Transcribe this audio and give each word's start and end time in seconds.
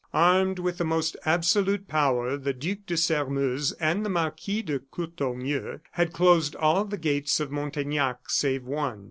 Armed 0.15 0.57
with 0.57 0.79
the 0.79 0.83
most 0.83 1.15
absolute 1.25 1.87
power, 1.87 2.35
the 2.35 2.53
Duc 2.53 2.79
de 2.87 2.97
Sairmeuse 2.97 3.71
and 3.73 4.03
the 4.03 4.09
Marquis 4.09 4.63
de 4.63 4.79
Courtornieu 4.79 5.77
had 5.91 6.11
closed 6.11 6.55
all 6.55 6.85
the 6.85 6.97
gates 6.97 7.39
of 7.39 7.51
Montaignac 7.51 8.27
save 8.27 8.63
one. 8.63 8.99